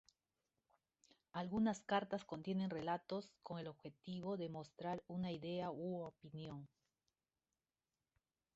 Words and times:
Algunas 1.31 1.79
cartas 1.81 2.25
contienen 2.25 2.71
relatos 2.71 3.31
con 3.43 3.59
el 3.59 3.67
objetivo 3.67 4.35
de 4.35 4.49
mostrar 4.49 5.03
una 5.05 5.31
idea 5.31 5.69
u 5.69 6.01
opinión. 6.05 6.67